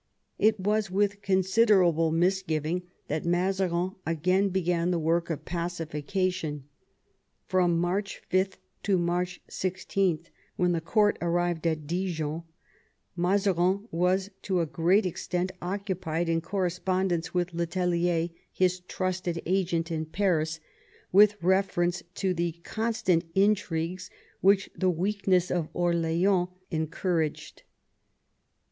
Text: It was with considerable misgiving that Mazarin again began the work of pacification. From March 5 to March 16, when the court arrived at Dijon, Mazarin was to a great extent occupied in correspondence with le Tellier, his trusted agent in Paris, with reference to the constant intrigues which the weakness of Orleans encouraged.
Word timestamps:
It 0.39 0.59
was 0.59 0.89
with 0.89 1.21
considerable 1.21 2.11
misgiving 2.11 2.87
that 3.07 3.23
Mazarin 3.23 3.91
again 4.03 4.49
began 4.49 4.89
the 4.89 4.97
work 4.97 5.29
of 5.29 5.45
pacification. 5.45 6.63
From 7.45 7.77
March 7.77 8.19
5 8.31 8.57
to 8.81 8.97
March 8.97 9.41
16, 9.47 10.25
when 10.55 10.71
the 10.71 10.81
court 10.81 11.19
arrived 11.21 11.67
at 11.67 11.85
Dijon, 11.85 12.41
Mazarin 13.15 13.87
was 13.91 14.31
to 14.41 14.59
a 14.59 14.65
great 14.65 15.05
extent 15.05 15.51
occupied 15.61 16.27
in 16.29 16.41
correspondence 16.41 17.35
with 17.35 17.53
le 17.53 17.67
Tellier, 17.67 18.29
his 18.51 18.79
trusted 18.79 19.39
agent 19.45 19.91
in 19.91 20.07
Paris, 20.07 20.59
with 21.11 21.35
reference 21.43 22.01
to 22.15 22.33
the 22.33 22.53
constant 22.63 23.23
intrigues 23.35 24.09
which 24.39 24.67
the 24.75 24.89
weakness 24.89 25.51
of 25.51 25.69
Orleans 25.75 26.47
encouraged. 26.71 27.61